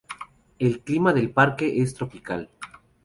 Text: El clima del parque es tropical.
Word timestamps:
El 0.57 0.79
clima 0.79 1.13
del 1.13 1.29
parque 1.29 1.83
es 1.83 1.93
tropical. 1.93 2.49